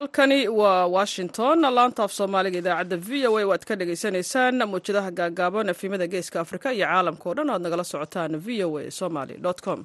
[0.00, 5.68] halkani waa washington laanta af soomaaliga idaacadda v o a waad ka dhagaysanaysaan muwjadaha gaagaaban
[5.74, 9.34] efimada geeska afrika iyo caalamka o dhan o aad nagala socotaan v o a somaly
[9.64, 9.80] com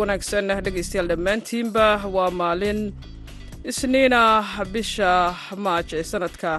[0.00, 1.86] wanaagsan dhegaystayaal dhammaantiinba
[2.16, 2.80] waa maalin
[3.70, 4.22] isniina
[4.74, 5.10] bisha
[5.64, 6.50] maaj ee sanadka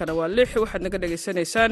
[0.00, 0.48] kana waa lix.
[0.62, 1.70] Waxaad naga dhegaysanaysaan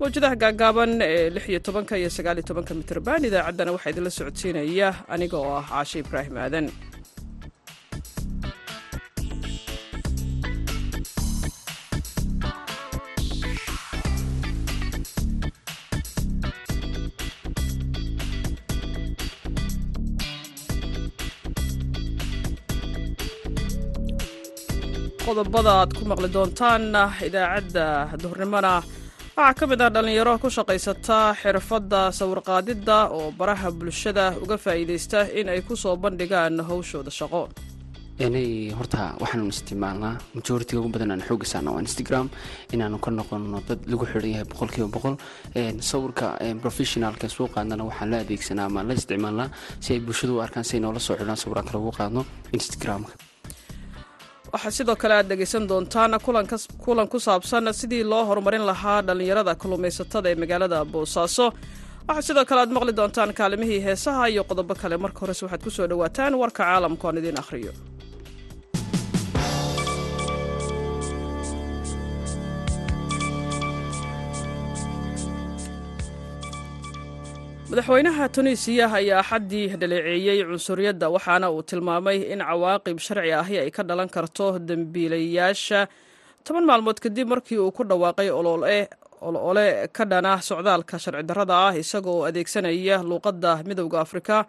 [0.00, 4.88] mawjadaha gaagaaban ee lix iyo tobanka iyo sagaal iyo tobanka mitrban idaacaddana waxaa idinla socodsiinaya
[5.14, 6.66] aniga oo ah caashe ibraahim aadan
[25.36, 26.84] qodobada aad ku maqli doontaan
[27.28, 27.86] idaacadda
[28.22, 28.72] duhurnimona
[29.36, 35.46] waxaa ka mid ah dhallinyaro ku shaqaysata xirfadda sawirqaadidda oo baraha bulshada uga faa'iidaysta in
[35.54, 37.42] ay ku soo bandhigaan howshooda shaqo.
[38.24, 42.26] Inay horta waxaanu isticmaalnaa majoritiga ugu badan aan xooga saarna waa instagram
[42.74, 45.14] inaanu ka noqono dad lagu xiran yahay boqol kiiba boqol.
[45.90, 46.26] Sawirka
[46.64, 49.48] professionalka soo qaadnana waxaan la adeegsanaa ama la isticmaalnaa
[49.84, 52.20] si ay bulshadu u arkaan si ay noola soo xidhaan sawiraan kale qaadno
[52.56, 53.12] instagramka
[54.56, 56.12] waxaa sidoo kale aad dhegaysan doontaan
[56.84, 61.46] kulan ku saabsan sidii loo horumarin lahaa dhallinyarada kalluumaysatada ee magaalada boosaaso
[62.08, 64.96] waxaa sidoo kale aad maqli doontaan kaalimihii heesaha iyo qodobo kale.
[65.04, 67.72] Marka horese waxaad ku soo dhowaataan warka caalamka oon idiin akhriyo
[77.76, 83.82] madaxweynaha tunisiya ayaa axaddii dhaleeceeyey cunsuriyadda waxaana uu tilmaamay in cawaaqib sharci ahi ay ka
[83.88, 85.80] dhalan karto dembiilayaasha.
[86.44, 92.24] Toban maalmood kadib markii uu ku dhawaaqay olole ka dhana socdaalka sharci darrada ah isagoo
[92.28, 94.46] adeegsanaya luuqadda midowda afrika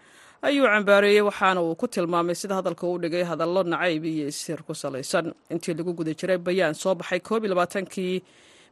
[0.48, 4.72] ayuu cambaareeyey waxaana uu ku tilmaamay sida hadalka u dhigay hadallo nacayb iyo isir ku
[4.74, 8.24] salaysan intii lagu guda jiray bayaan soo baxay koob iyo labaatankii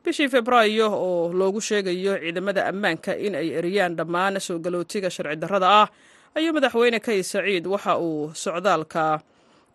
[0.06, 5.68] bishii februaayo oo loogu sheegayo ciidamada ammaanka in ay eriyaan dhammaan soo galootiga sharci darrada
[5.82, 5.88] ah
[6.38, 9.04] ayuu madaxweyne kay saciid waxa uu socdaalka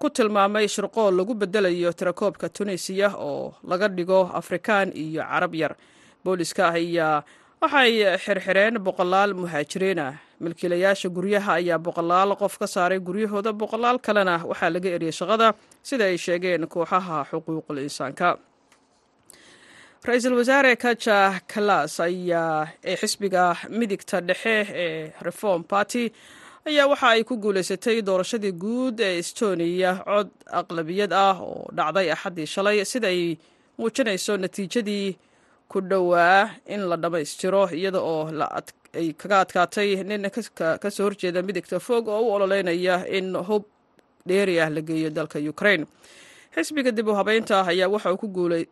[0.00, 5.72] ku tilmaamay shirqool lagu bedelayo tirakoobka tunisiya oo laga dhigo afrikaan iyo carab yar.
[6.24, 7.24] Booliska ayaa
[7.62, 7.92] waxay
[8.24, 10.14] xirxireen boqolaal muhaajiriin ah.
[10.40, 15.48] Milkiilayaasha guryaha ayaa boqolaal qof ka saaray guryahooda boqolaal kalena waxaa laga eriyey shaqada
[15.88, 18.28] sida ay sheegeen kooxaha xuquuqul insaanka
[20.08, 21.18] ra'iisul wasaare kaja
[21.52, 23.44] kalas ayaa ee xisbiga
[23.78, 26.04] midigta dhexe ee reform party
[26.68, 30.28] ayaa waxa ay ku guulaysatay doorashadii guud ee estoniya cod
[30.60, 33.22] aqlabiyad ah oo dhacday axaddii shalay sida ay
[33.78, 35.08] muujinayso natiijadii
[35.70, 38.22] ku dhowaa in la dhammaystiro iyada oo
[39.00, 40.24] ay kaga adkaatay nin
[40.82, 43.64] ka soo horjeeda midigta fog oo u ololeynaya in hub
[44.28, 45.84] dheeri ah la geeyo dalka ukraine.
[46.54, 48.64] Xisbiga dib u habeynta ayaa waxa uu ku guulay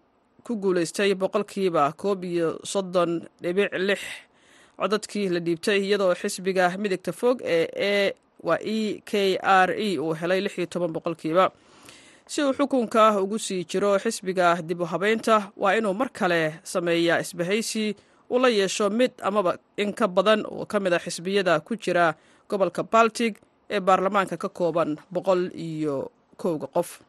[0.48, 3.10] ku guulaystay boqolkiiba koob iyo soddon
[3.42, 4.00] dhibic lix
[4.80, 8.12] codadkii la dhiibtay iyadoo xisbiga midigta fog ee
[8.46, 9.12] waa e k
[9.66, 11.44] r e uu helay lix iyo toban boqolkiiba.
[12.26, 17.18] Si uu xukunka ugu sii jiro xisbiga dib u habeynta waa inuu mar kale sameeyaa
[17.24, 17.96] isbahaysi
[18.30, 22.14] uu la yeesho mid amaba in ka badan oo ka mid a xisbiyada ku jira
[22.48, 23.34] gobolka baltic
[23.70, 27.00] ee baarlamaanka ka kooban boqol iyo kowga qof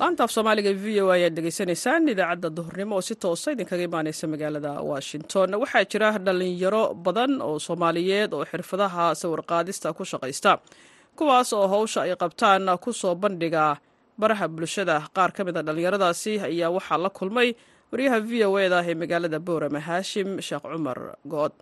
[0.00, 4.72] laanta af soomaaliga v o ayaad dhegaysanaysaan idaacadda duhurnimo oo si toosa idinkaga imaaneysa magaalada
[4.90, 5.48] washington.
[5.62, 10.52] Waxaa jira dhalinyaro badan oo soomaaliyeed oo xirfadaha sawirqaadista ku shaqaysta
[11.18, 13.64] kuwaas oo howsha ay qabtaan ku soo bandhiga
[14.20, 14.96] baraha bulshada.
[15.16, 17.48] Qaar ka mid a dhallinyaradaasi ayaa waxaa la kulmay
[17.92, 20.98] waryaha v o eda ee magaalada boorama haashim sheekh cumar
[21.32, 21.52] good.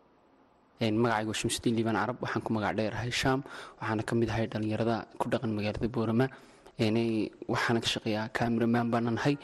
[0.80, 3.40] Magacaygu shamsudiin liibaan carab waxaan ku magac dheerahay shaam
[3.80, 6.26] waxaana ka mid ahay dhalinyarada ku dhaqan magaalada boorama
[6.78, 9.36] waxaana ka shaqeeyaa cameraman baana nahay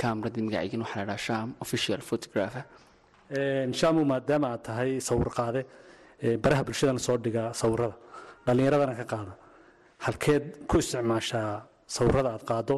[0.00, 2.64] camerada magacaygan waxaa la dhaha sham official photographer.
[3.78, 5.64] Shaamu maadaama aad tahay sawir qaade
[6.42, 7.94] baraha bulshadana soo dhiga sawirada.
[8.46, 9.32] Dhallinyaradana ka qaada.
[10.04, 11.62] Halkeed ku isticmaashaa
[11.96, 12.76] sawirada aad qaado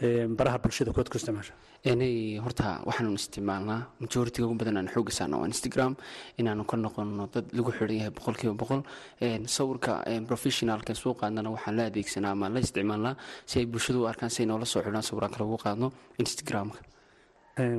[0.00, 1.54] baraha bulshada kood ku isticmaashaa
[1.84, 5.94] inay horta waxaanu isticmaalnaa majoritiga ugu badan aan xooga saarno waa instagram.
[6.38, 8.82] Inaanu ka noqono dad lagu xiran yahay boqol
[9.22, 14.06] Een, sawirka professionalka soo qaadnana waxaan la adeegsanaa ama la isticmaalnaa si ay bulshadu u
[14.06, 16.80] arkaan si ay noola soo xidhaan sawiraan kale ugu qaadno instagramka.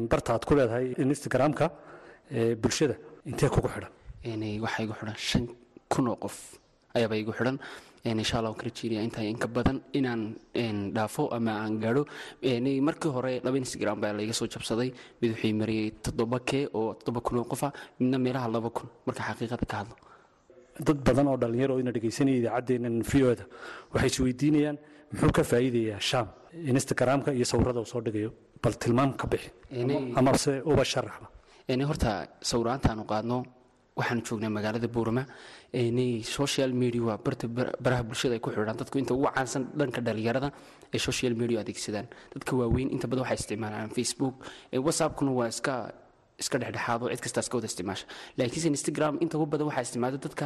[0.09, 1.65] Barta aad ku leedahay instagramka
[2.61, 2.95] bulshada
[3.25, 3.91] intee kugu xidhan?
[4.63, 5.43] Waxaa igu xidhan shan
[5.89, 6.37] kun oo qof
[6.95, 7.57] ayaaba igu xidhan
[8.05, 10.21] insha allah waan kala jeeriya intaa inka badan inaan
[10.95, 12.03] dhaafo ama aan gaadho.
[12.87, 14.89] Markii hore laba instagram baa laiga soo jabsaday.
[15.21, 18.87] Mid wuxuu mariyey toddoba kee oo toddoba kun oo qofa midna meelaha laba kun.
[19.05, 19.95] Marka xaqiiqada ka hadlo.
[20.85, 23.45] Dad badan oo dhallinyaro ina dhegaysanaya idaacaddeennan v-oda
[23.93, 24.77] waxay isweydiinayaan
[25.11, 26.27] muxuu ka faa'iidayaa sham?
[26.53, 28.31] Instagramka iyo sawirada uu soo dhigayo
[28.63, 29.49] bal tilmaam ka bixi.
[30.19, 31.27] Amase uba sharaxba
[31.89, 32.11] horta
[32.51, 33.37] sawiraantaanu qaadno
[33.97, 35.23] waxaanu joognaa magaalada buurama.
[36.37, 38.77] Social media waa barta bar- baraha bulshada ay ku xidhaan.
[38.77, 40.49] Dadku inta ugu caansan dhanka dhalinyarada
[40.93, 42.07] ay social media adeegsadaan.
[42.33, 44.35] Dadka waaweyn inta badan waxay isticmaalaan facebook.
[44.85, 45.73] Whatsappkuna waa iska
[46.41, 47.09] iska dhexdhexaado.
[47.11, 48.05] Cid kastaa iska wada isticmaasha.
[48.37, 50.45] Laakiinse instagram inta ugu badan waxaa isticmaala dadka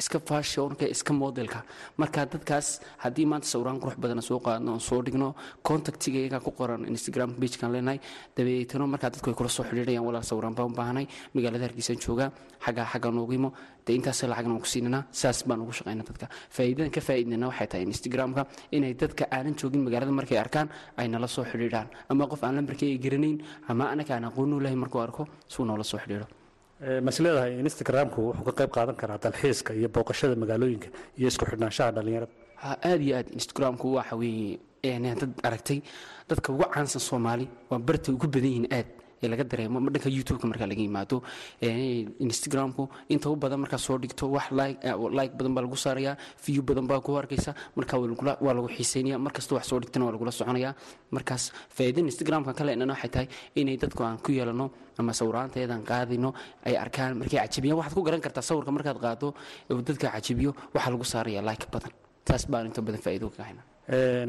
[0.00, 1.60] iska fashionka iska modelka.
[2.00, 2.68] Marka dadkaas
[3.04, 5.34] haddii maanta sawiraan qurux badana soo qaadno soo dhigno
[5.68, 7.98] contactigayaga ku qoran instagram pagekan leenahay
[8.36, 12.30] dabeetano markaa dadku ay kula soo xidhiirayaan walaal sawiraan baan u magaalada hargeysaan joogaa
[12.64, 13.50] xaggaa xaggaa noogu imo.
[13.86, 16.26] Dee intaas lacagna waan ku siinanaa saas baan ugu shaqaynaa dadka.
[16.56, 18.42] Faa'iidadan ka faa'iidnana waxay tahay instagramka
[18.76, 21.88] inay dadka aanan joogin magaalada markay arkaan ay nala soo xidhiidhaan.
[22.08, 23.38] Ama qof aan lambarkeyga garanayn
[23.68, 26.26] ama anaka aan aqoon u lahay markuu arko suu noola soo xidhiidho
[27.06, 30.88] mas leedahay instagramku wuxuu ka qayb qaadan karaa dalxiiska iyo booqashada magaalooyinka
[31.18, 32.32] iyo isku xidhnaanshaha dhallinyarada?
[32.62, 35.78] Ha aad iyo aad instagramku waxa weeye een, dad aragtay
[36.28, 38.88] dadka ugu caansan soomaali waa bartay ugu badan yihiin aad
[39.28, 41.16] laga dareemo dhanka youtubeka marka laga yimaado
[42.26, 42.88] instagramku.
[43.08, 46.62] Inta u badan markaa soo dhigto wax like eh, like badan baa lagu saarayaa view
[46.62, 47.54] badan baa ku arkaysa.
[47.76, 49.18] Marka waa lagu xiiseynaya.
[49.18, 50.74] Markasta wax soo dhigtana waa lagula soconaya.
[51.10, 56.32] Markaas faa'iidada instagramka kale inana waxay tahay inay dadku aan ku yeelano ama sawiraanteedan qaadino
[56.64, 57.18] ay arkaan.
[57.20, 59.34] Markay cajabiyaan waxaad ku garan kartaa sawirka markaad qaado
[59.68, 61.92] dadka cajabiyo waxaa lagu saaraya like badan.
[62.24, 63.64] Taas baan inta badan faa'iido ka haynaa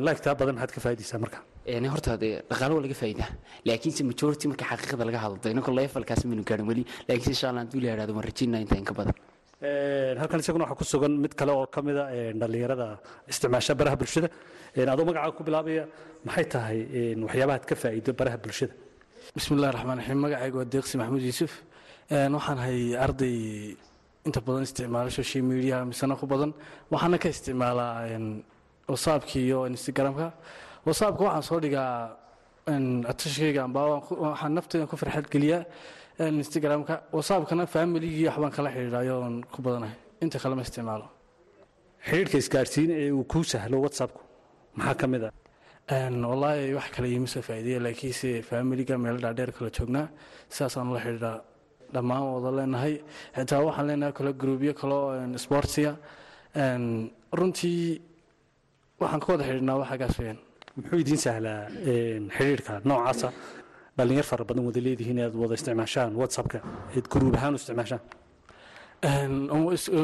[0.06, 3.30] liketaa badan maxaad ka faa'iidaysaa marka horta dee dhaqaalo waa laga faa'iidaa.
[3.66, 6.84] Laakiinse majority marka xaqiiqada laga hadlo inako levelkaas manu gaarin weli.
[7.08, 9.14] Laakiinse insha allah hadduu la yidhahdo waan rajaynaa inta in ka badan.
[9.62, 13.00] Een, halkan isaguna waxaa ku sugan mid kale oo ka mida een, dhallinyarada
[13.32, 14.30] isticmaasha baraha bulshada.
[14.76, 15.86] Een, adoo magacaaga ku bilaabaya
[16.26, 18.74] maxay tahay een, waxyaabahaad ka faa'iido baraha bulshada?
[19.36, 21.54] Bismillahi raxmaan raxiim magacaygu waa deeqsi maxamuud yuusuf.
[22.10, 23.38] Een, waxaan hay arday
[24.28, 26.52] inta badan isticmaala social media misana ku badan.
[26.90, 28.44] Waxaana ka isticmaalaa een,
[28.90, 30.34] whatsappka iyo instagramka
[30.86, 31.94] whatsappka waxaan soo dhigaa
[33.12, 35.64] atashkayga amba waan ku- waxaan nafteyda ku farxad geliyaa
[36.20, 36.96] een, instagramka.
[37.16, 39.96] Whatsappkana familigii waxbaan kala xidhiidhayo oon ku badanahay.
[40.24, 41.08] Inta kale ma isticmaalo.
[42.08, 44.22] Xidhiidhka isgaarsiin ee uu kuu sahlo whatsappku
[44.78, 45.32] maxaa ka mid ah
[46.32, 50.08] wallaahi wax kale iima soo faa'iideya laakiinse familiga meelo dhaadheer kala joognaa
[50.54, 51.38] sidaasaan la xidhiidhaa
[51.94, 52.96] dhammaan wada leenahay.
[53.36, 55.94] Xitaa waxaan leenahay kale gruubyo kale oo een, sportsiya
[56.64, 56.86] Een,
[57.40, 58.02] runtii
[59.02, 60.40] waxaan ka wada xidhiidhnaa wax agaas weeyaan
[60.78, 63.30] muxuu idiin sahlaa een, xidhiidhka noocaasa?
[63.98, 66.60] Dhallinyar fara badan wada leedihiin inaad wada isticmaashaan whatsappka
[66.96, 68.02] eed guruub ahaan u isticmaashaan?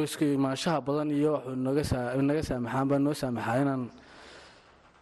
[0.08, 3.83] Isku imaanshaha badan iyo naga saa- naga saamaxaan baa noo saamaxaa inaan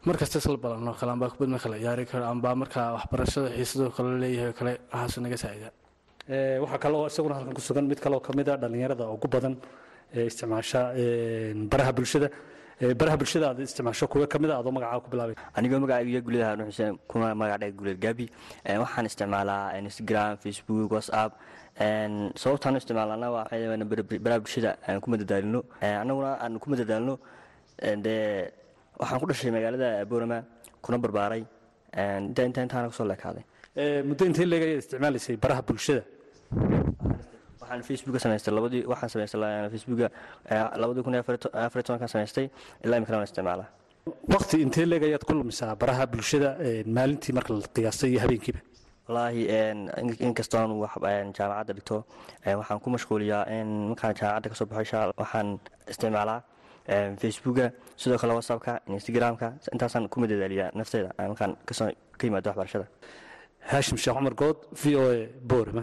[0.05, 4.09] mar kasta isla balanno kale ambaa kubadma kala ciyaari karo ambaa markaa waxbarashada xiisadoo kale
[4.23, 5.71] leeyahay oo kale waxaasuu naga saacidaa
[6.29, 9.53] Ee, waxaa kaloo isaguna halkan ku sugan mid kaleoo ka mid a dhallinyarada ugu badan
[10.15, 10.81] ee isticmaasha
[11.71, 12.27] baraha bulshada
[12.99, 16.45] baraha bulshada aad isticmaasho kuwa ka mid a adoo magacaaga ku bilaabay anigoo magacayga guulada
[16.49, 18.25] haarun xuseen kuna magacdhaga guulad gaabi
[18.83, 21.31] waxaan isticmaalaa instagram facebook whatsapp.
[22.41, 23.45] Sababtaan u isticmaalana waa
[24.25, 25.61] baraha bulshada aan ku madadaalino
[26.01, 27.15] annaguna aan ku madadaalino
[28.05, 28.51] dee
[28.99, 30.37] waxaan ku dhashay magaalada boorama
[30.83, 31.43] kuna barbaaray.
[31.97, 33.43] Een, inta inta intaana ku soo leekaaday.
[33.81, 36.03] Ee, muddo intee leeg isticmaalaysay baraha bulshada
[37.65, 40.07] waxaan facebooka samaystay labadii waxaan samaystay facebooka
[40.81, 42.47] labadii kun afar iyo to- afar iyo tobankaan samaystay
[42.85, 43.67] ilaa imikana waan isticmaalaa.
[44.33, 46.49] Waqti intee leeg ayaad ku lumisaa baraha bulshada
[46.97, 48.59] maalintii marka la qiyaastay iyo habeenkiiba?
[49.07, 49.41] Wallaahi
[50.27, 50.69] inkastoon
[51.37, 51.97] jaamacadda dhigto
[52.59, 55.47] waxaan ku mashquuliyaa in markaan jaamacadda ka soo baxo insha Allah, waxaan
[55.91, 56.39] isticmaalaa
[57.21, 57.65] facebooka
[58.01, 62.87] sidoo kale whatsappka instagramka intaasaan ku madadaaliyaa nafteyda markaan ka soo ka yimaado waxbarashada.
[63.71, 65.17] Haashim sheekh cumar good v o a
[65.49, 65.81] boorama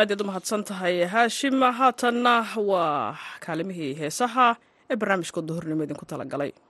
[0.00, 2.34] aad yaad u mahadsan tahay haashim haatanna
[2.70, 4.46] waa kaalimihii heesaha
[4.90, 6.50] ee barnaamijka duhurnimo idinku talagalay.
[6.52, 6.65] Thank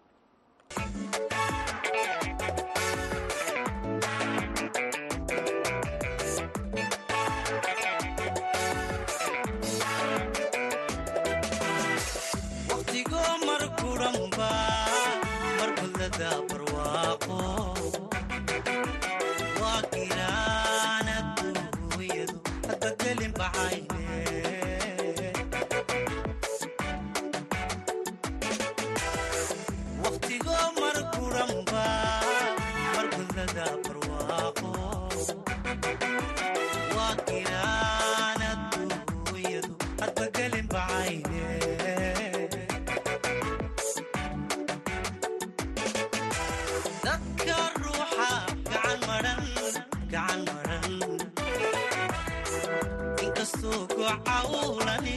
[53.24, 55.16] inkastuu gocawlani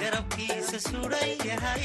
[0.00, 1.84] garabkiisa suran yahay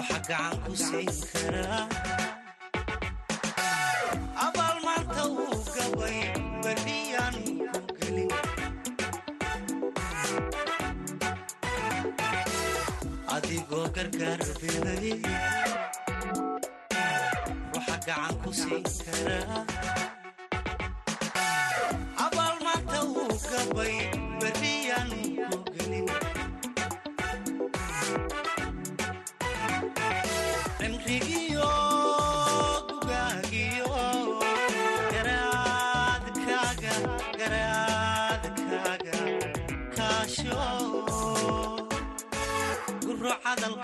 [0.00, 1.84] ruuxa gacan ku siin karaa.
[4.46, 6.18] Abaal maanta wuu gabay
[6.64, 7.36] berriyaan
[7.72, 8.32] ku gelin.
[13.34, 15.08] Adigoo gargaar biday
[17.72, 19.60] ruuxa gacan ku siin karaa.
[22.24, 23.94] Abaal maanta wuu gabay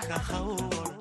[0.07, 0.96] kahawon.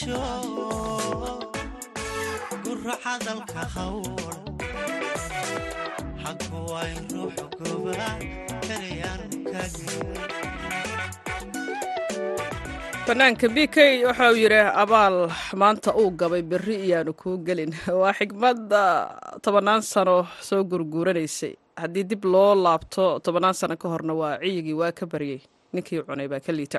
[0.00, 1.40] Kaasho
[2.64, 4.04] guro cadalka hawl
[6.24, 7.36] hakuway ruux
[9.44, 10.00] kaagin
[13.06, 13.76] fanaanka b k
[14.08, 15.16] waxa uu yidhi abaal
[15.60, 17.72] maanta uu gabay berri iyaanu kuu gelin.
[18.00, 18.82] Waa xigmadda
[19.44, 21.52] tobannaan sano soo gurguuranaysay.
[21.76, 25.40] Haddii dib loo laabto tobannaan sano ka horna waa ciyigii waa ka baryey
[25.74, 26.78] ninkii cunay baa ka liita.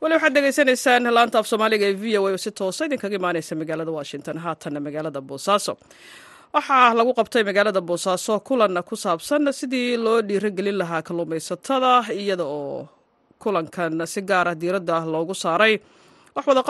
[0.00, 3.52] Wali waxaad degeysanaysaan laanta af soomaaliga ee v o a oo si toosa idinkaga imaaneysa
[3.60, 4.36] magaalada washington.
[4.44, 5.72] Haatanna magaalada boosaaso.
[6.54, 12.88] Waxaa lagu qabtay magaalada boosaaso kulan ku saabsan sidii loo dhiirogelin lahaa kalluumaysatada iyada oo
[13.42, 15.74] kulankan si gaara diiradda loogu saaray
[16.36, 16.62] wax wada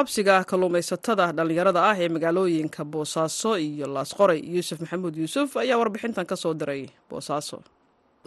[0.51, 6.53] kalluumaysatada dhallinyarada ah ee magaalooyinka boosaaso iyo laasqoray yuusuf maxamuud yuusuf ayaa warbixintan ka soo
[6.61, 7.57] diray boosaaso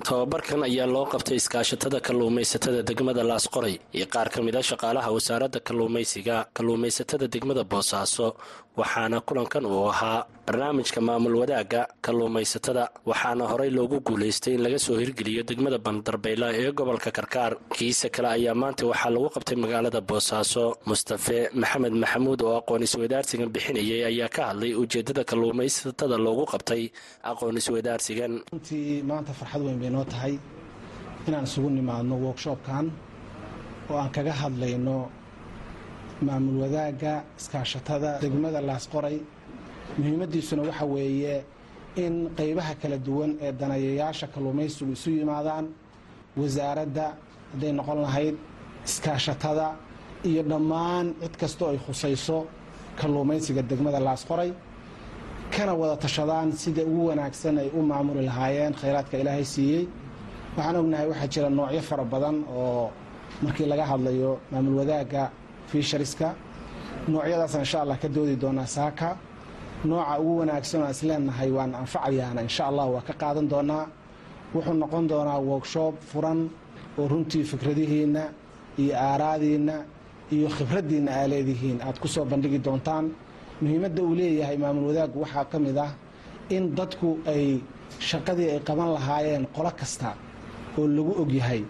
[0.01, 5.59] tababarkan ayaa loo qabtay iskaashatada kalluumaysatada degmada laasqoray iyo qaar ka mid a shaqaalaha wasaaradda
[5.67, 8.27] kalluumaysiga kalluumaysatada degmada boosaaso
[8.79, 14.97] waxaana kulankan uu ahaa barnaamijka maamul wadaagga kalluumaysatada waxaana horey loogu guulaystay in laga soo
[15.01, 17.51] hirgeliyo degmada bandarbeyla ee gobolka karkaar.
[17.75, 23.49] Kiisa kale ayaa maanta waxaa lagu qabtay magaalada boosaaso mustafe maxamed maxamuud oo aqoon isweydaarsigan
[23.55, 26.83] bixinayay ayaa ka hadlay ujeeddada kalluumaysatada loogu qabtay
[27.31, 30.35] aqoon isweydaarsigan runtii maanta farxad weyn bay noo tahay
[31.27, 32.85] inaan isugu nimaadno workshopkan
[33.91, 34.95] oo aan kaga hadlayno
[36.21, 39.17] maamul wadaagga iskaashatada degmada laasqoray
[39.97, 41.43] muhiimaddiisuna waxa weeye
[41.95, 45.65] in qaybaha kala duwan ee danayayaasha kalluumaysigu isu yimaadaan
[46.37, 47.05] wasaaradda
[47.53, 48.35] hadday noqon lahayd
[48.87, 49.67] iskaashatada
[50.29, 52.37] iyo dhammaan cid kastoo ay khusayso
[52.99, 54.51] kalluumaysiga degmada laasqoray
[55.53, 59.83] kana wada tashadaan sida ugu wanaagsan ay u maamuli lahaayeen khayraadka ilaahay siiyey.
[60.57, 62.89] Waxaan ognahay waxaa jira noocyo fara badan oo
[63.43, 65.23] markii laga hadlayo maamul wadaagga
[65.69, 66.27] fiishariska
[67.11, 69.17] noocyadaasaan insha allah ka doodi doonaa saaka.
[69.89, 73.85] Nooca ugu wanaagsan oo aan isleenahay waan anfacayaana insha allah waa ka qaadan doonaa.
[74.55, 76.39] Wuxuu noqon doonaa workshop furan
[76.99, 78.23] oo runtii fikradihiinna
[78.81, 79.75] iyo aaraadiinna
[80.35, 83.05] iyo khibraddiinna aa leedihiin aad ku soo bandhigi doontaan.
[83.61, 85.91] Muhiimadda uu leeyahay maamul wadaaggu waxaa ka mid ah
[86.55, 87.59] in dadku ay
[88.09, 90.09] shaqadii ay qaban lahaayeen qolo kasta
[90.77, 91.61] oo lagu ogyahay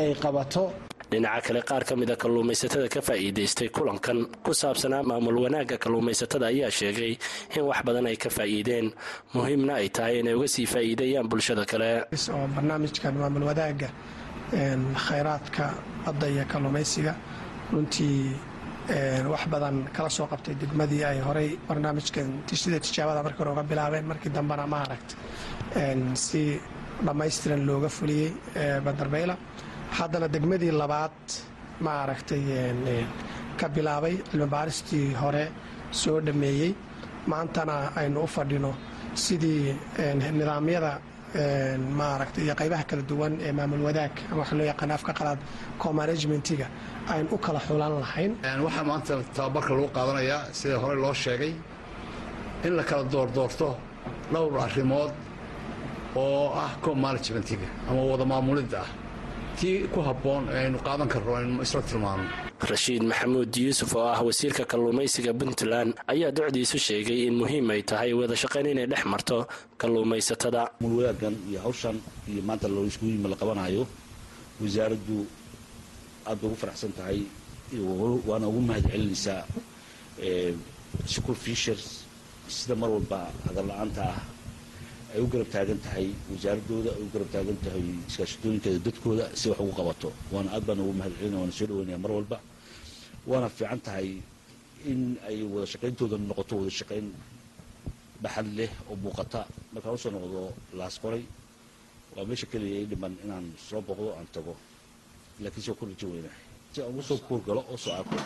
[0.00, 0.64] ay qabato
[1.12, 6.70] dhinaca kale qaar ka mida kalluumaysatada ka faa'iidaystay kulankan ku saabsanaa maamul wanaagga kalluumaysatada ayaa
[6.78, 7.12] sheegay
[7.56, 8.86] in wax badan ay ka faa'iideen.
[9.34, 11.90] Muhiimna ay tahay inay uga sii faa'iideeyaan bulshada kale.
[12.34, 13.88] Oo barnaamijkan maamul wadaagga
[15.06, 15.64] khayraadka
[16.06, 17.12] badda iyo kalluumaysiga
[17.72, 18.32] runtii
[19.32, 22.26] wax badan kala soo qabtay degmadii ay horey barnaamijkan
[22.62, 25.14] sida tijaabada markii hore uga bilaabeen markii dambena ma aragta
[26.24, 26.42] si
[27.06, 28.30] dhammaystiran looga fuliyey
[28.86, 29.34] bandarbeyla
[29.98, 31.18] haddana degmadii labaad
[31.84, 31.92] ma
[33.58, 35.44] ka bilaabay cilmi baaristii hore
[35.90, 36.72] soo dhammeeyey.
[37.26, 38.70] Maantana aynu u fadhino
[39.14, 39.74] sidii
[40.38, 40.92] nidaamyada
[41.98, 45.38] maaragtay iyo qaybaha kala duwan ee maamul wadaag ama waxa loo yaqaan afka qalaad
[45.82, 46.66] co-managementiga
[47.12, 48.32] aynu u kala xulan lahayn.
[48.66, 51.52] Waxaa maanta tababarka lagu qaadanayaa sida hore loo sheegay
[52.66, 53.68] in la kala doordoorto
[54.32, 55.12] dhowr arrimood
[56.16, 58.88] oo ah co-managementiga ama wada maamulidda ah
[59.62, 62.24] tii ku habboon aynu qaadan karno aynu isla tilmaano.
[62.70, 68.10] Rashiid maxamuud yuusuf oo ah wasiirka kalluumaysiga puntland ayaa docdiisu sheegay in muhiim ay tahay
[68.18, 69.38] wada shaqayn inay dhex marto
[69.80, 70.62] kalluumaysatada.
[70.82, 71.96] Maamul wadaaggan iyo hawshan
[72.30, 73.82] iyo maanta loo isku yimi la qabanayo
[74.62, 75.18] wasaaraddu
[76.26, 77.18] aad bay ugu faraxsan tahay
[78.28, 79.40] waana ugu mahad celinaysaa
[81.14, 81.84] school fishers
[82.56, 84.18] sida mar walba hadal la'aanta ah
[85.14, 89.58] ay u garab taagan tahay wasaaraddooda ay u garab taagan tahay iskaashatooyinkeeda dadkooda si wax
[89.60, 90.08] ugu qabato.
[90.32, 92.38] Waana aad baan ugu mahad celinaya waana soo dhaweynaya mar walba.
[93.30, 94.08] Waana fiican tahay
[94.90, 97.06] in ay wada shaqayntooda noqoto wada shaqayn
[98.22, 99.40] baxad leh oo muuqata.
[99.72, 100.42] Markaan u soo noqdo
[100.78, 101.22] laasqoray
[102.16, 104.54] waa meesha keliya ay dhiman inaan soo boqdo aan tago.
[105.42, 106.40] Laakiin soo ku rajo weynahay
[106.72, 108.16] si aan ugu soo kuurgalo oo soo arko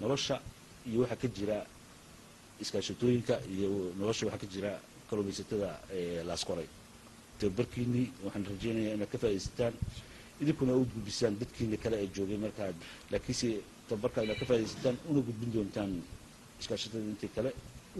[0.00, 0.36] nolosha
[0.88, 1.58] iyo waxaa ka jira
[2.62, 4.72] iskaashatooyinka iyo nolosha waxaa ka jira
[5.08, 5.70] kalluumaysatada
[6.28, 6.66] laasqoray
[7.40, 9.74] tababarkiinii waxaan rajaynayaa inaad ka faaidaysataan
[10.42, 12.76] idinkuna u gudbisaan dadkiina kale ee joogay markaad.
[13.12, 13.48] Laakiinse
[13.88, 15.92] tababarkaa inaad ka faaidaysataan una gudbin doontaan
[16.60, 17.50] iskaashatada intii kale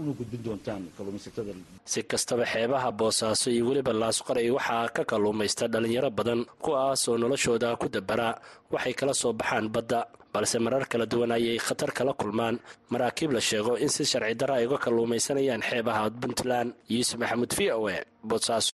[0.00, 1.52] una gudbin doontaan kalluumaysatada.
[1.92, 7.68] Si kastaba xeebaha boosaaso iyo weliba laasqoray waxaa ka kalluumaysta dhallinyaro badan kuwaas oo noloshooda
[7.80, 8.28] ku dabara
[8.74, 10.00] waxay kala soo baxaan badda
[10.32, 12.56] balse marar kala duwan ayay khatar kala kulmaan.
[12.92, 16.68] Maraakiib la sheego in si sharci dara ay uga kalluumaysanayaan xeebaha puntland.
[16.92, 18.70] Yuusuf maxamuud v o e boosaaso.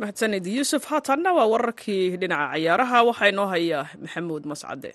[0.00, 4.90] Mahadsanid yuusuf haatanna waa wararkii dhinaca cayaaraha waxaa inoo haya maxamuud mascade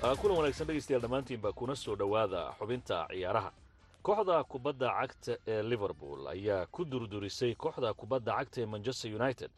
[0.00, 3.50] kulan wanaagsan dhegaystayaal dhammaantiinba kuna soo dhowaada xubinta ciyaaraha.
[4.02, 9.50] Kooxda kubadda cagta ee liverpool ayaa ku durdurisay kooxda kubadda cagta ee manchester united.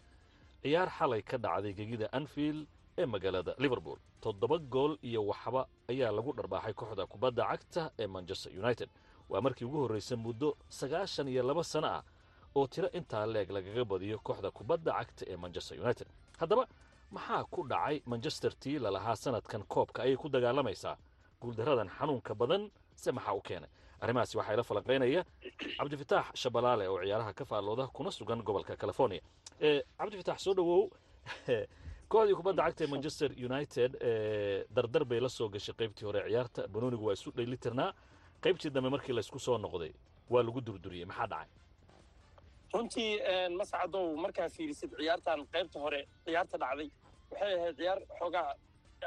[0.62, 2.66] Ciyaar xalay ka dhacday gegida anfield
[2.98, 3.98] ee magaalada liverpool.
[4.20, 8.88] Toddoba gool iyo waxba ayaa lagu dharbaaxay kooxda kubadda cagta ee manchester united.
[9.30, 12.02] Waa markii ugu horraysay muddo sagaashan iyo laba sano ah
[12.54, 16.06] oo tiro intaa leeg lagaga badiyo kooxda kubadda cagta ee manchester united.
[16.38, 16.66] Haddaba
[17.12, 20.02] maxaa ku dhacay manchester tii lalahaa sanadkan koobka?
[20.02, 20.96] Ayay ku dagaalamaysaa
[21.40, 23.70] guuldaradan xanuunka badan se maxaa u keenay?
[24.00, 25.24] Arrimahaasi waxaa ila falanqaynaya
[25.78, 29.20] cabdifitaax shabalaale oo ciyaaraha ka faallooda kuna sugan gobolka california.
[29.60, 30.88] Eh, cabdifitaax soo dhowow
[32.12, 36.68] kooxdii kubadda cagta ee manchester united eh, dardar bay la soo gashay qaybtii hore ciyaarta.
[36.68, 37.92] Banoonigu waa isu dhaylitirnaa
[38.44, 39.92] qaybtii dambe markii laysku soo noqday
[40.30, 41.04] waa lagu durduriyey.
[41.04, 41.50] Maxaa dhacay?
[42.72, 43.20] Runtii
[43.58, 46.90] mascadow markaa fiirisid ciyaartan qaybta hore ciyaarta dhacday
[47.32, 48.48] waxay ahayd ciyaar xoogaa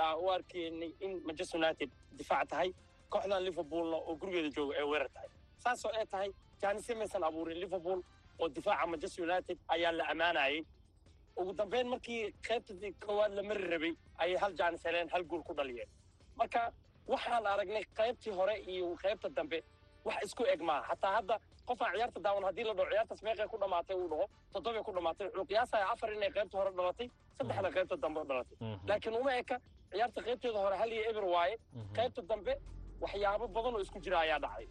[0.03, 2.69] aa u arkaynay in manchester united difaac tahay
[3.13, 5.29] kooxdan liverpoolna oo gurigeeda jooga ay weerar tahay.
[5.63, 6.29] Saasoo ay tahay
[6.61, 7.99] jaanise maysan abuurin liverpool
[8.39, 10.57] oo difaaca manchester united ayaa la ammaanayay
[11.39, 12.73] ugu dambeyn markii qaybta
[13.05, 15.89] koowaad la mari rabay ayay hal jaanis heleen hal gool ku dhaliyeen.
[16.39, 16.61] Marka
[17.13, 19.57] waxaan aragnay qaybtii hore iyo qaybta dambe
[20.07, 21.35] wax isku eg maaha hataa hadda
[21.69, 25.27] qofaan ciyaarta daawan haddii la dhaho ciyaartaas meeqay ku dhamaatay uu dhaho toddobay ku dhamaatay.
[25.27, 28.57] Wuxuu qiyaasaya afar inay qaybta hore dhalatay saddexda qaybta dambe dhalatay.
[28.89, 29.57] Laakiin uma eka
[29.91, 31.55] ciyaarta qaybteeda hore hal iyo eber waaye
[31.97, 32.53] qaybta dambe
[33.03, 34.67] waxyaabo badan oo isku jira ayaa dhacay.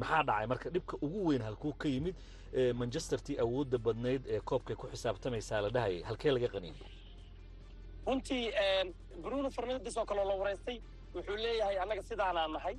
[0.00, 0.46] Maxaa dhacay?
[0.50, 2.16] Marka dhibka ugu weyn halkuu ka yimid
[2.60, 6.86] ee manchestertii awoodda badnayd ee koobkay ku xisaabtamaysaa la dhahayay halkee laga qaniinay
[8.06, 8.44] runtii
[9.22, 10.78] bruno fernandes oo kaloo la waraystay
[11.14, 12.76] wuxuu leeyahay annaga sidaanaa nahay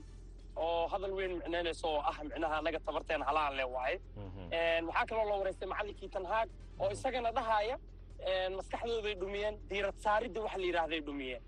[0.56, 3.98] oo hadal weyn micnaynaysa oo ah micnaha annaga tabarteen halaan le waaye
[4.88, 7.76] waxaa kaloo la waraystay macallinkii tanhaag oo isagana dhahaya
[8.58, 11.42] maskaxdooday dhumiyeen diirad saaridda waxa la yidhaahday dhumiyeen.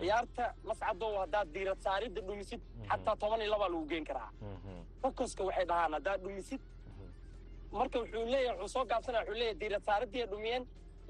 [0.00, 4.30] Ciyaarta mascadow haddaad diirad saaridda dhumisid xataa toban iyo labaa lagu geen karaa.
[5.02, 6.60] Focuska waxay dhahaan haddaad dhumisid
[7.72, 10.64] marka wuxuu leeyahay wuxuu soo gaabsanaya wuxuu leeyahay diirad saaridii ay dhumiyeen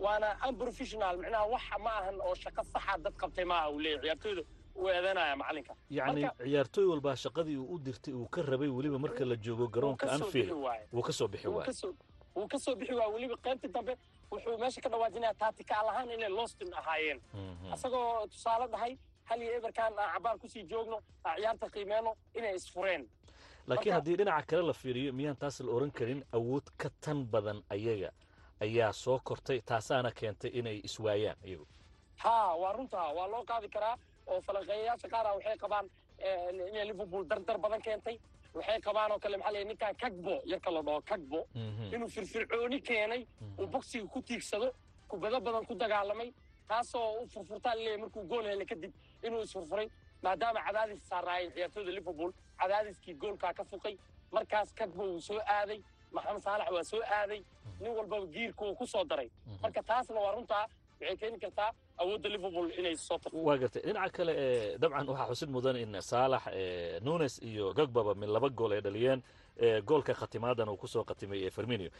[0.05, 4.43] waana unprofessional micnaha wax ma ahan oo shaqo saxa dad qabtay maaha uu leeyahay ciyaartooyda
[4.79, 5.75] uu eedanaya macalinka.
[5.91, 10.07] Yacni ciyaartooy walbaa shaqadii uu u dirtay uu ka rabay weliba marka la joogo garoonka
[10.13, 10.53] anfield.
[10.93, 11.75] wuu ka soo bixi waayey.
[12.37, 13.37] wuu ka soo bixi waaya weliba.
[13.37, 13.97] Qaybtii dambe
[14.31, 17.21] wuxuu meesha ka dhawaajinaya taatikaal ahaan inay lostin ahaayeen.
[17.75, 21.01] Isagoo tusaale dhahay hal iyo eberkan aan cabaar ku sii joogno
[21.37, 23.09] ciyaarta qiimeyno inay isfureen
[23.67, 27.61] laakiin haddii dhinaca kale la fiiriyo miyaan taas la oran karin awood ka tan badan
[27.71, 28.11] ayaga
[28.61, 31.67] ayaa soo kortay taasaana keentay inay iswaayaan iyagu.
[32.17, 33.97] Ha waa runtaa waa loo qaadi karaa
[34.33, 35.87] oo falanqeeyayaasha qaara waxay qabaan
[36.71, 38.17] inay liverpool dardar badan keentay.
[38.55, 41.41] Waxay qabaan oo kale maxaa la ninkan kagbo yarka la dhaho kagbo.
[41.95, 43.23] Inuu firfircooni keenay
[43.59, 44.73] uu boksiga ku tiigsado
[45.09, 46.33] kubado badan ku dagaalamay
[46.69, 49.89] taasoo u furfurtaa leeyahay markuu gool helay kadib inuu isfurfuray.
[50.23, 53.95] Maadaama cadaadis saaraayeen ciyaartooyda liverpool cadaadiskii goolkaa ka fuqay
[54.33, 55.81] markaas kagbo wuu soo aaday
[56.13, 57.41] maxamed saalax waa soo aaday
[57.81, 59.31] nin walbaba giirka uu ku soo daray.
[59.63, 60.67] Marka taasna waa runtaa
[61.01, 61.71] waxay keeni kartaa
[62.03, 63.83] awoodda liverpool inay soo tarto waa gartay.
[63.87, 66.43] Dhinaca kale ee dabcan waxaa xusid mudan in saalax
[67.07, 69.21] nunes iyo gagbaba min laba gool ay dhaliyeen
[69.89, 71.91] goolka khatimaadan uu ku soo khatimay ee ferminio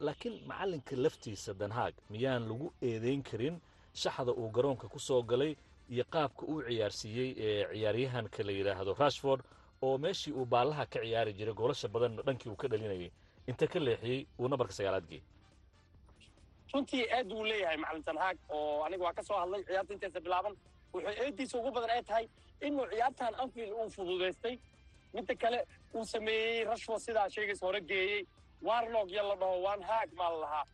[0.00, 3.56] laakiin macalinka laftiisa danhaag miyaan lagu eedeyn karin
[3.94, 5.56] shaxda uu garoonka ku soo galay
[5.90, 9.40] iyo qaabka uu ciyaarsiiyey ee ciyaaryahanka la yidhaahdo rashford
[9.82, 13.10] oo meeshii uu baallaha ka ciyaari jiray goolasha badan dhankii uu ka dhalinayay
[13.50, 15.24] inta ka leexiyey uu nambarka sagaalaad geeyey
[16.72, 20.54] runtii aad uu leeyahay macalin tanhaag oo aniga waa ka soo hadlay ciyaarta intaysa bilaaban.
[20.92, 22.26] Wuxuu eediisa ugu badan ay tahay
[22.66, 24.56] inuu ciyaartan anfield uu fududaystay
[25.14, 25.60] midda kale
[25.94, 28.24] uu sameeyey rashford sidaa sheegaysa hore geeyey.
[28.62, 30.64] Warnog ya la dhaho waan haag maa la lahaa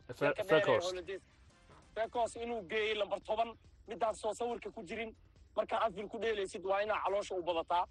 [1.95, 3.53] fekos inuu geeyey lambar toban.
[3.87, 5.15] Midaasoo sawirka ku jirin.
[5.55, 7.85] Markaa anfield ku dheelaysid waa inaa caloosha u badataa.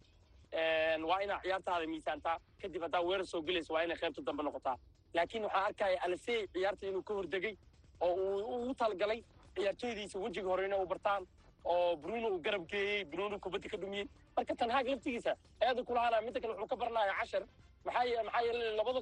[1.09, 4.77] Waa inaa ciyaartaada miisaantaa kadib haddaa weerar soo gelaysa waa inay qaybta dambe noqotaa.
[5.15, 7.57] Laakiin waxaan arkaya alsey ciyaarta inuu ka hordegay
[8.01, 9.21] oo uu ugu talgalay
[9.55, 11.27] ciyaartooydiisa wejiga hore inay u bartaan
[11.65, 14.07] oo bruno uu garab geeyey bruno kubaddi ka dhumiyey
[14.37, 15.33] marka tanhaag laftigiisa
[15.63, 17.43] aada kulahaanaya midda kale wuxuu ka baranaya cashar.
[17.87, 19.01] Maxaa maxaa yeelay labada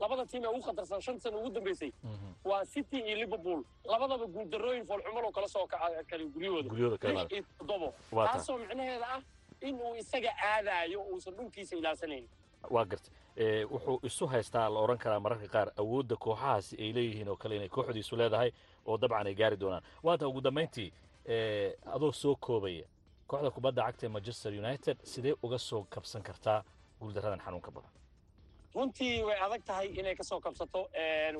[0.00, 1.90] labada tiim ee ugu khatarsan shan sano ugu dambeysay?
[2.44, 3.60] Waa city iyo liverpool.
[3.84, 6.74] Labadaba guuldarooyin foolxumal oo kala soo kale guryahooda.
[6.78, 7.94] Iyo toddobo.
[8.10, 9.20] Taasoo micnaheeda ah
[9.60, 12.26] in uu isaga aadaayo uusan dhulkiisa ilaalsanayn
[12.70, 13.10] waa garta
[13.70, 17.68] wuxuu isu haystaa la odhan karaa mararka qaar awoodda kooxahaasi ay leeyihiin oo kale inay
[17.68, 18.50] kooxdiisu leedahay
[18.86, 19.82] oo dabcan ay gaari doonaan.
[20.02, 20.92] Waata ugu dambayntii
[21.94, 22.84] adoo soo koobaya
[23.26, 26.64] kooxda kubadda cagta ee manchester united sidee uga soo kabsan kartaa
[27.00, 27.90] guuldaradan xanuunka badan?
[28.74, 30.88] Runtii way adag tahay inay ka soo kabsato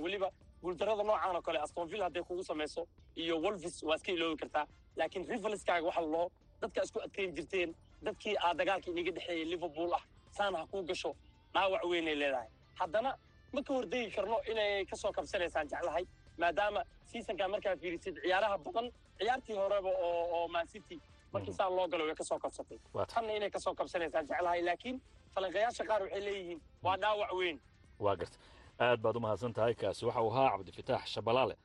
[0.03, 0.31] weliba
[0.63, 4.67] guuldarada noocan oo kale astonville hadday kugu samayso iyo wolvis waa iska iloobi kartaa.
[4.97, 6.31] Laakiin rivalskaaga waxa dhaho
[6.61, 10.03] dadka isku adkayn jirteen dadkii aa dagaalka iniga dhexeeyay liverpool ah
[10.37, 11.15] saan ha kuu gasho
[11.55, 12.49] dhaawac weynay leedahay.
[12.81, 13.11] Haddana
[13.55, 16.05] ma ka hordegi karno inay ka soo kabsanaysaan jeclahay
[16.39, 18.87] maadaama seasonkaa markaa fiirisid ciyaaraha badan
[19.19, 21.01] ciyaartii horeba oo oo man city
[21.33, 22.79] markii saan loo galo way ka soo kabsatay.
[23.15, 25.01] Tanna inay ka soo kabsanaysaan jeclahay laakiin
[25.35, 27.61] falanqayaasha qaar waxay leeyihiin waa dhaawac weyn.
[27.99, 28.39] Waa garta.
[28.79, 31.57] Aad baad u mahadsan tahay kaasi waxa uu ahaa cabdifitaax shabalaale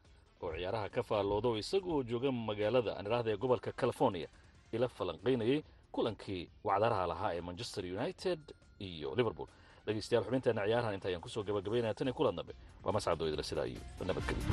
[0.42, 4.28] oo ciyaaraha ka faalloodo isagoo jooga magaalada aan idhaahda ee gobolka california
[4.72, 8.40] ila falanqaynayay kulankii wacdaraha lahaa ee manchester united
[8.80, 9.48] iyo liverpool
[9.90, 12.54] dhegeystayaal xubinteena ciyaarahan inta ayaan ku soo gabagabaynaya tan iyo kulan dambe.
[12.84, 14.46] Waa mascad oo idila sidaa iyo nabadgelyo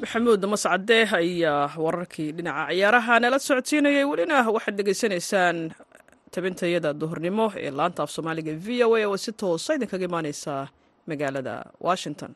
[0.00, 4.04] maxamuud mascade ayaa wararkii dhinaca ciyaaraha nala socodsiinayay.
[4.10, 5.56] Welina waxaad dhegaysanaysaan
[6.34, 10.52] tabintayada duhurnimo ee laanta af soomaaliga v o a oo si toosa idinkaga imaaneysa
[11.10, 11.54] magaalada
[11.86, 12.32] washington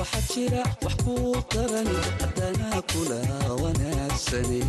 [0.00, 1.88] waxaa jira wax kuu daran
[2.20, 3.18] haddana kula
[3.62, 4.60] wanaagsane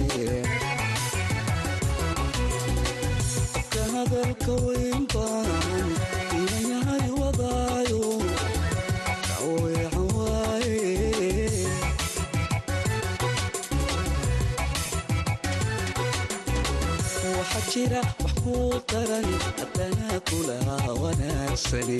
[17.73, 19.25] jira wax kuu daran
[19.57, 20.57] haddana kula
[21.01, 21.99] wanaagsane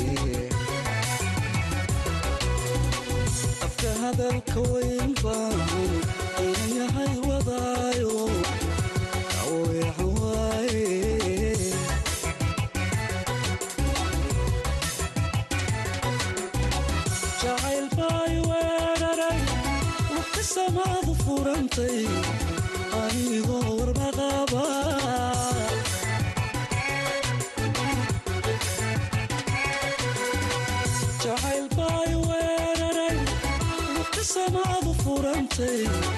[4.02, 5.60] hadalka weyn baan
[6.48, 8.14] inayahay wadaayo
[35.62, 36.11] furantay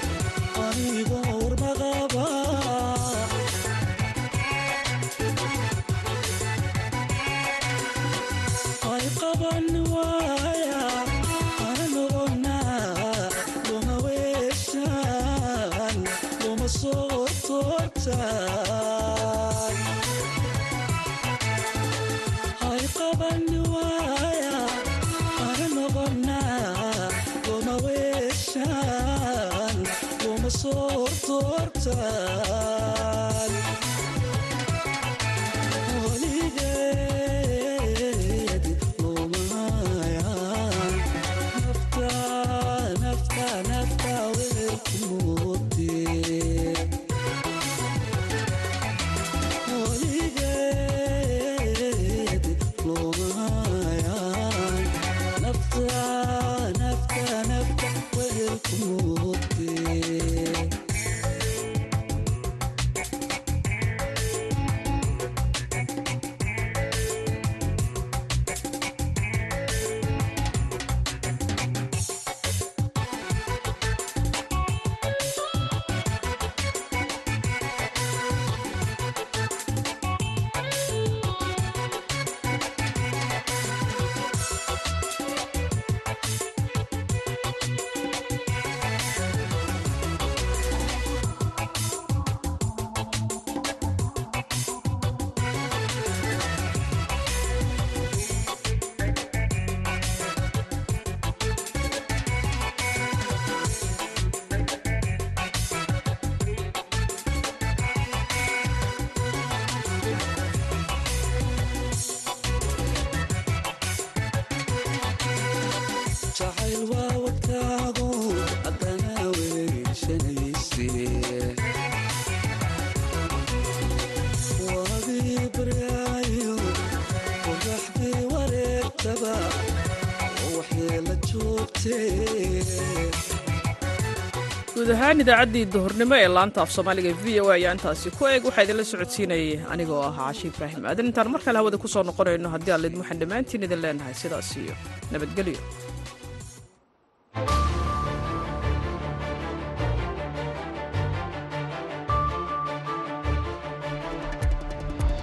[134.74, 138.64] guud ahaan idaacaddii duhurnimo ee laanta af soomaaliga v o ayaa intaasi ku eeg waxaa
[138.66, 142.74] idinla socodsiinayay anigoo ah caashi ibraahim aadan intaan mar kale hawada ku soo noqonayno haddii
[143.02, 144.74] waxaan dhammaantiin idin leenahay sidaas iyo
[145.12, 145.60] nabadgelyo